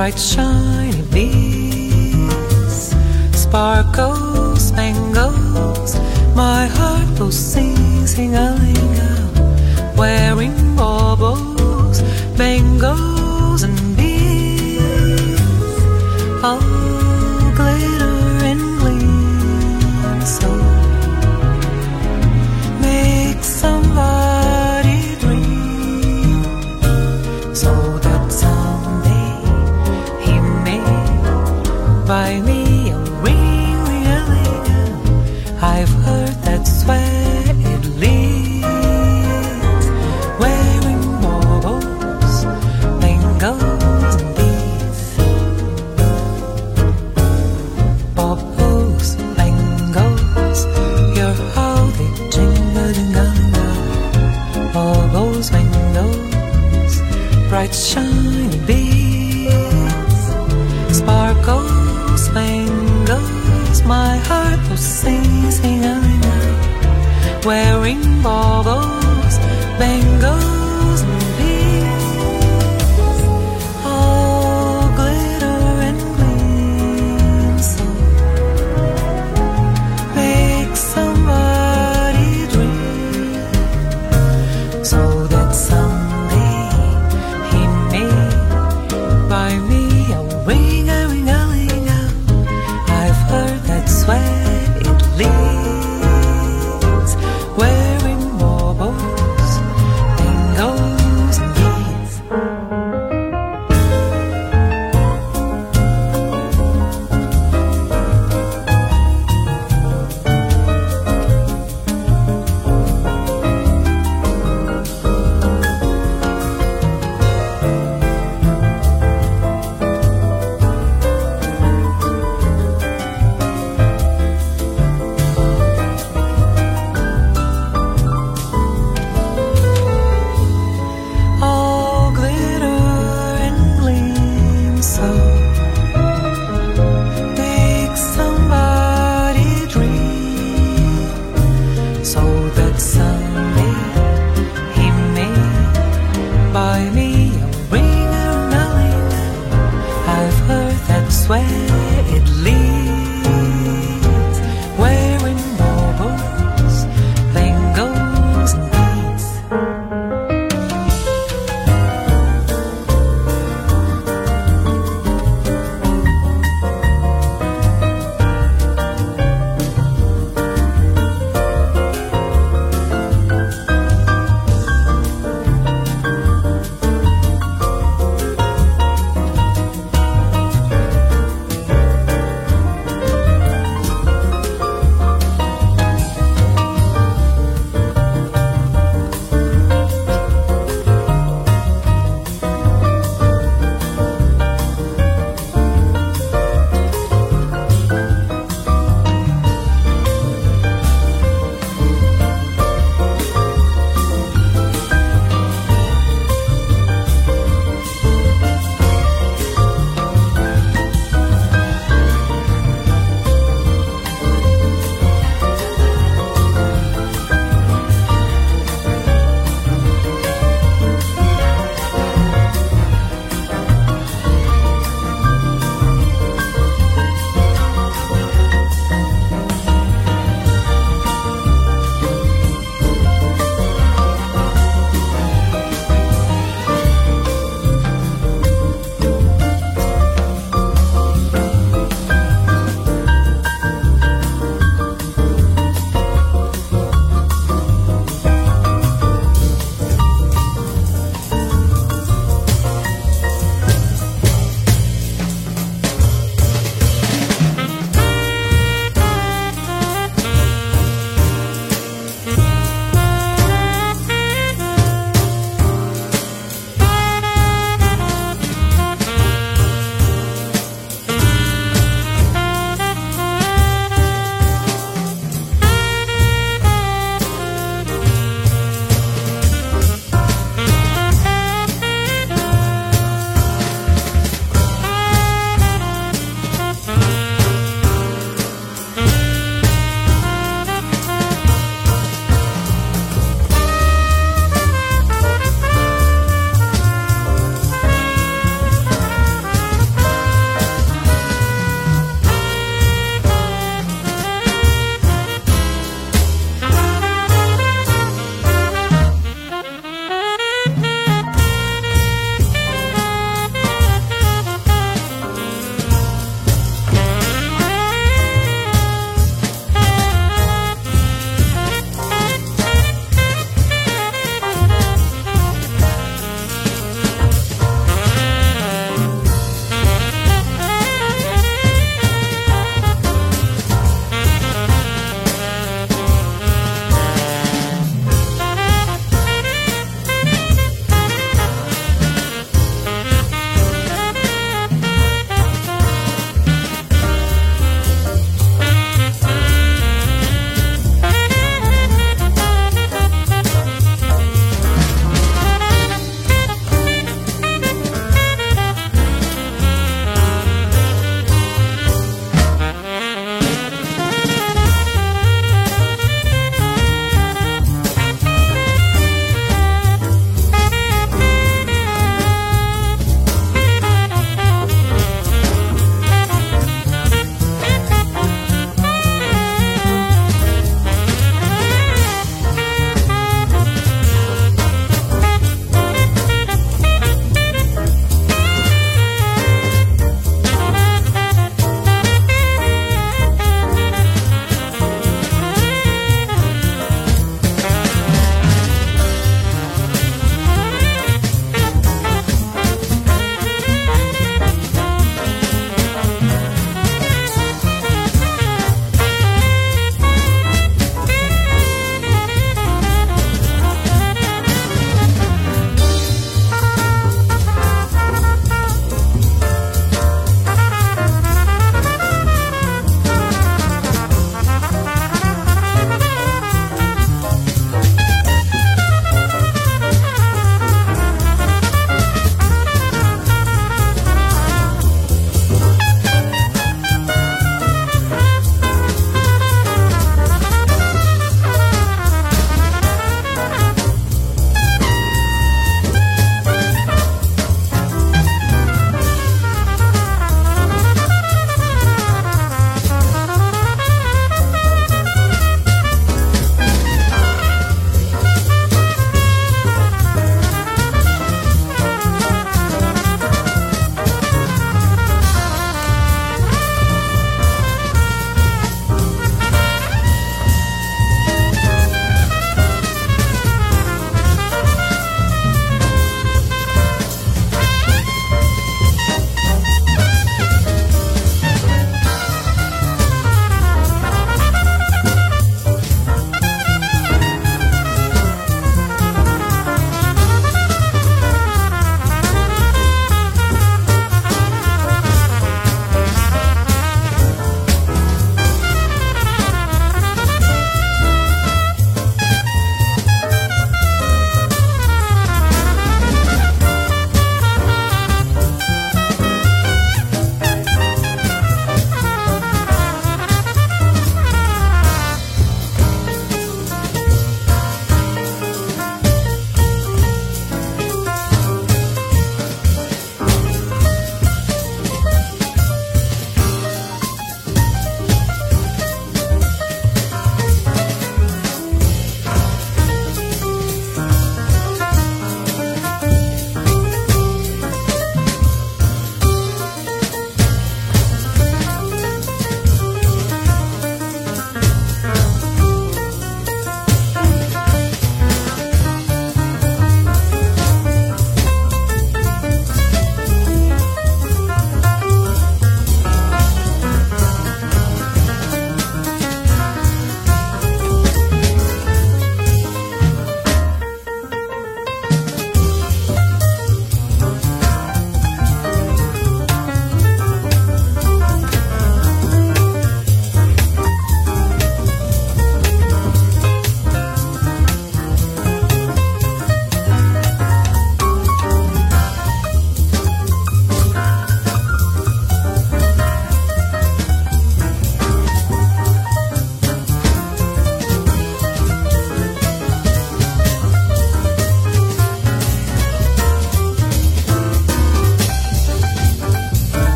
bright 0.00 0.18
shiny 0.18 1.02
beads, 1.12 2.94
sparkles, 3.32 4.68
spangles. 4.68 5.94
My 6.34 6.64
heart 6.68 7.20
will 7.20 7.30
sing, 7.30 8.06
sing 8.06 8.34
a 8.34 8.54
lingo, 8.54 9.94
wearing. 9.98 10.59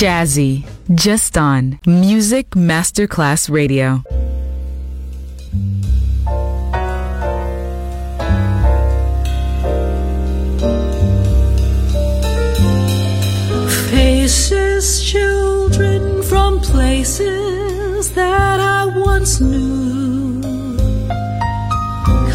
Jazzy, 0.00 0.64
just 0.94 1.36
on 1.36 1.78
Music 1.84 2.48
Masterclass 2.52 3.50
Radio. 3.50 4.02
Faces, 13.90 15.02
children 15.04 16.22
from 16.22 16.60
places 16.60 18.14
that 18.14 18.58
I 18.58 18.86
once 18.86 19.38
knew. 19.38 20.40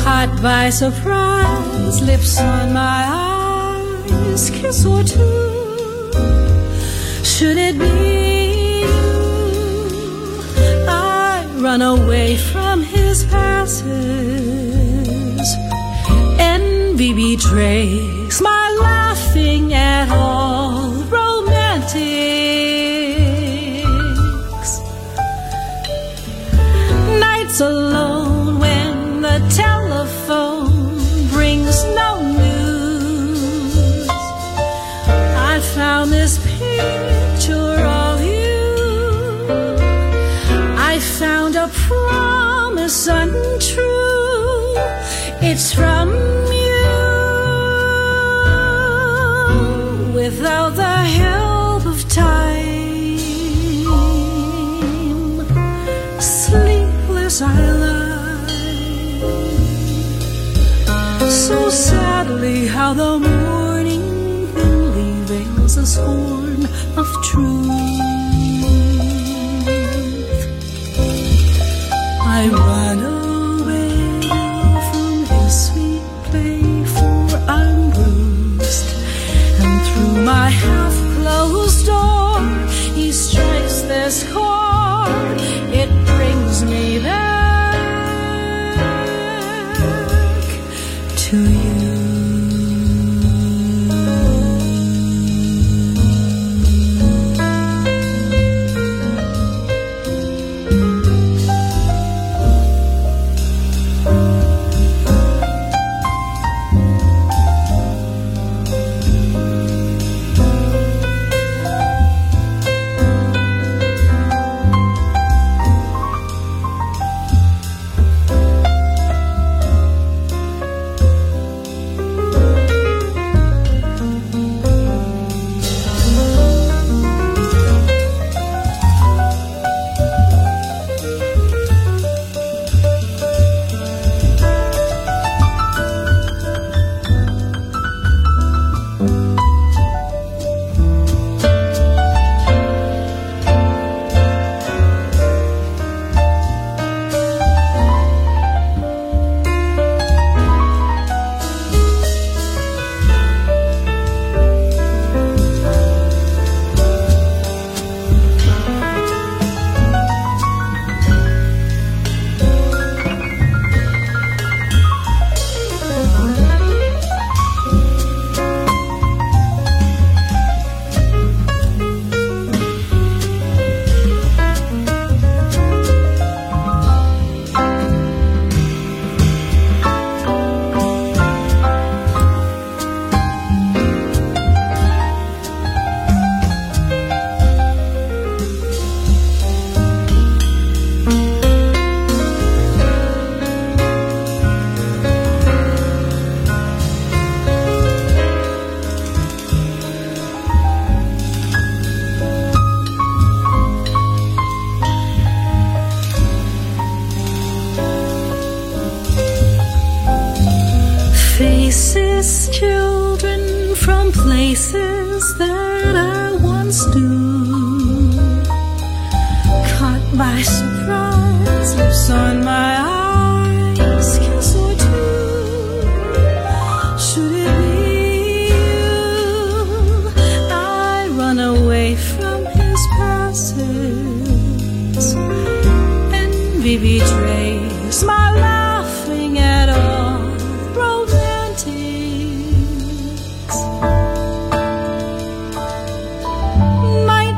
Caught 0.04 0.40
by 0.44 0.70
surprise, 0.70 2.00
lips 2.04 2.40
on 2.40 2.74
my 2.74 3.06
eyes, 3.10 4.52
kiss 4.52 4.86
or 4.86 5.04
two 5.04 5.55
should 7.38 7.58
it 7.58 7.78
be 7.78 8.80
you, 8.80 8.88
I 10.88 11.46
run 11.58 11.82
away 11.82 12.38
from 12.38 12.82
his 12.82 13.26
passes. 13.26 13.86
Envy 16.40 17.12
betrays 17.14 18.40
my 18.40 18.78
laughing 18.80 19.74
at 19.74 20.08
all 20.12 20.94
romantic. 21.12 22.75
from 45.76 46.15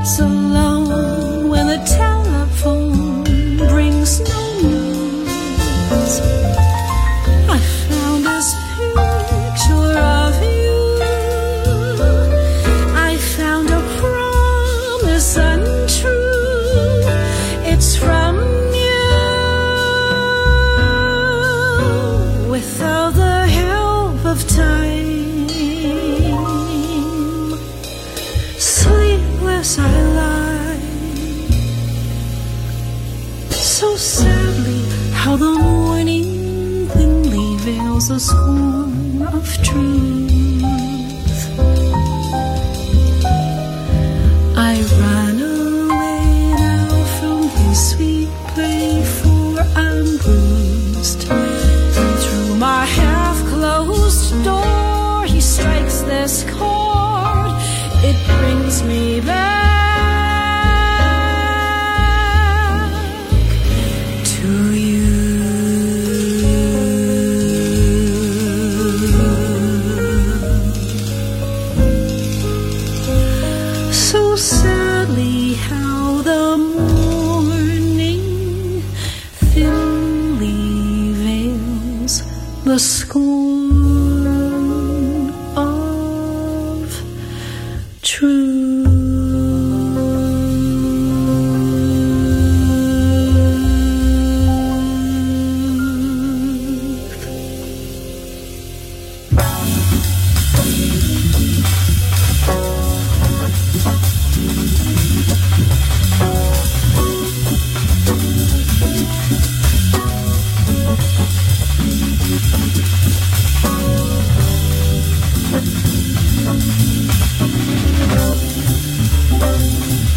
so 0.07 0.25
long. 0.25 0.76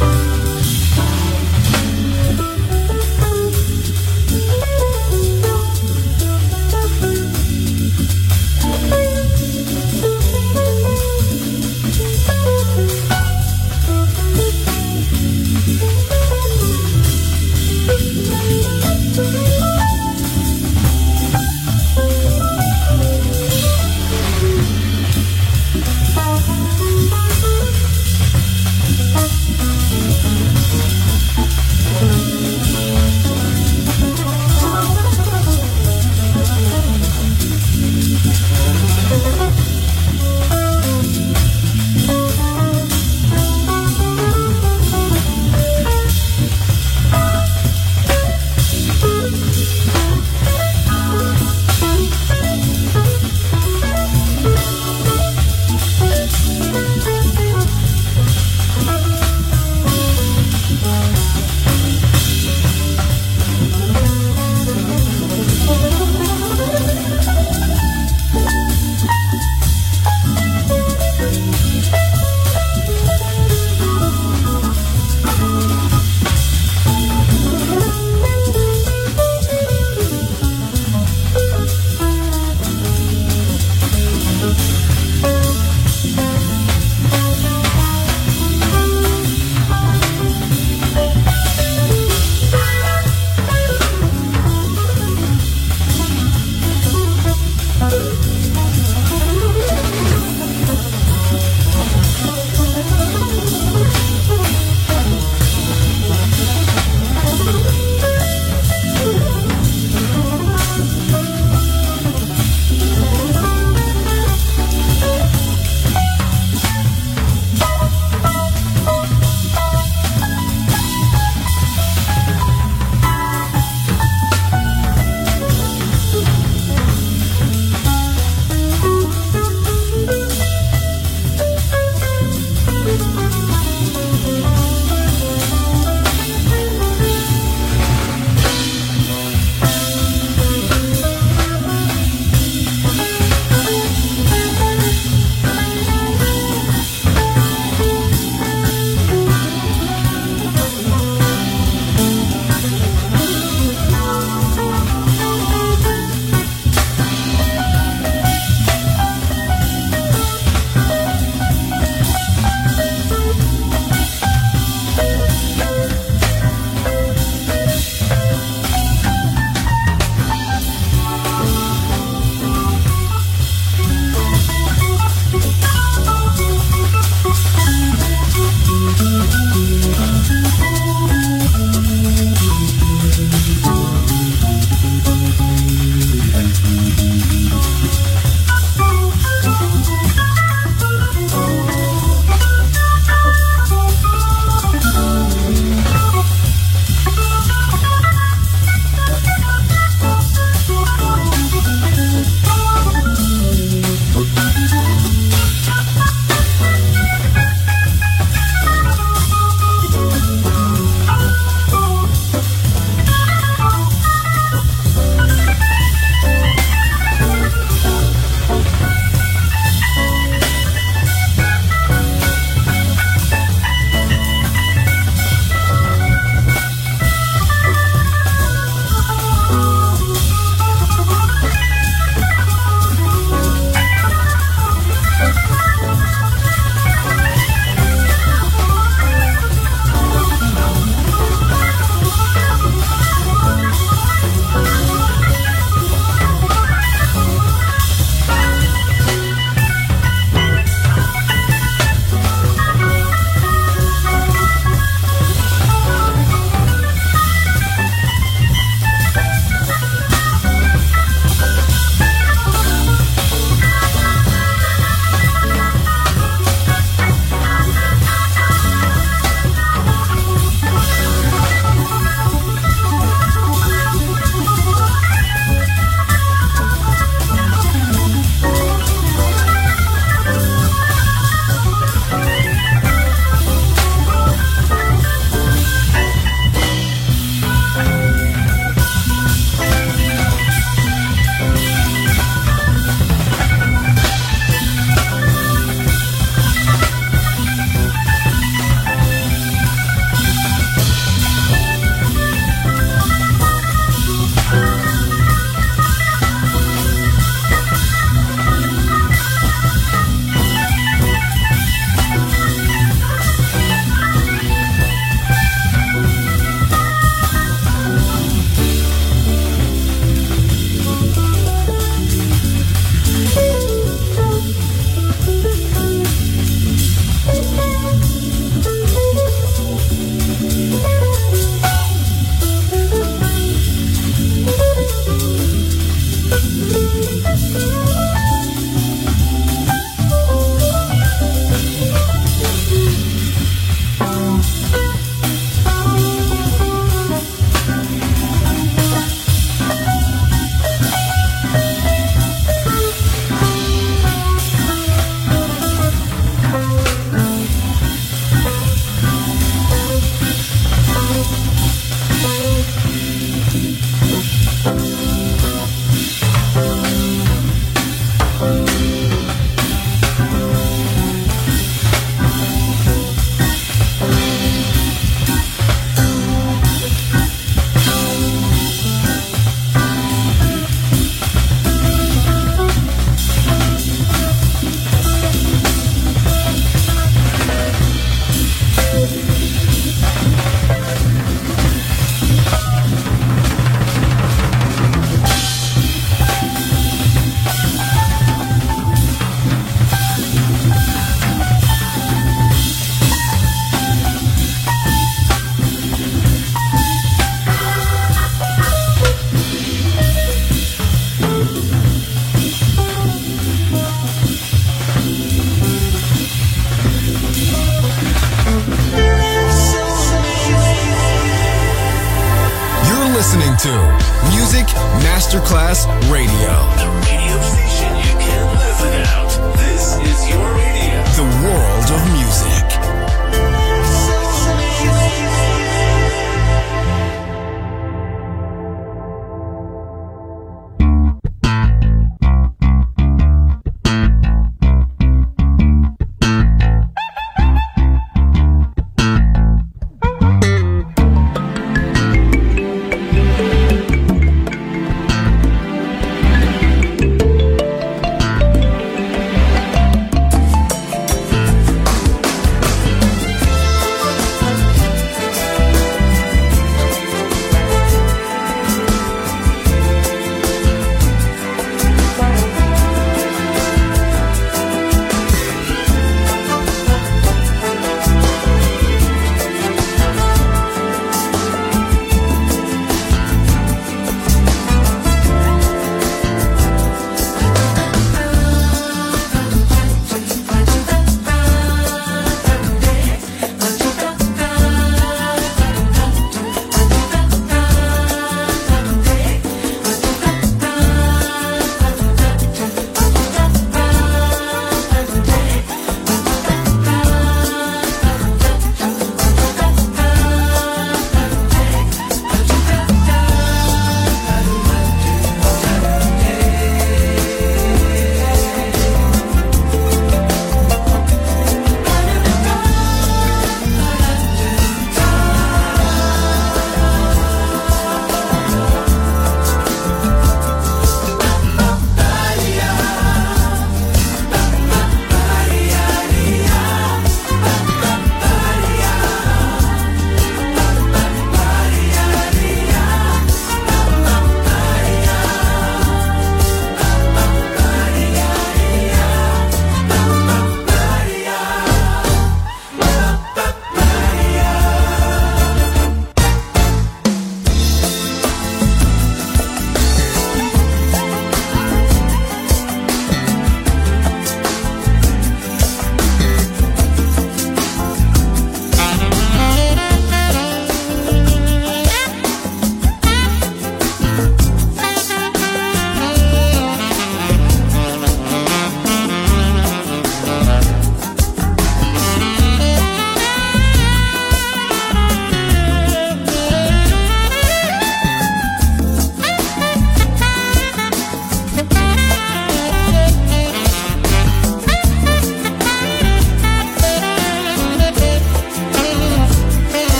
Bye. 0.00 0.33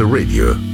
Radio. 0.00 0.71